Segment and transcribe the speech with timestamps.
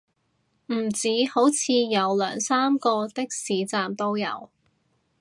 [0.73, 4.49] 唔止，好似有兩三個的士站都有